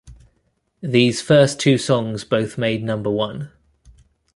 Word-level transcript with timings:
These 0.81 1.21
first 1.21 1.59
two 1.59 1.77
songs 1.77 2.23
both 2.23 2.57
made 2.57 2.83
number 2.83 3.11
one. 3.11 3.51